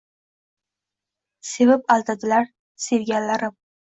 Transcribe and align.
Sevib 1.49 1.93
aldadilar 1.97 2.51
sevganlarim 2.87 3.59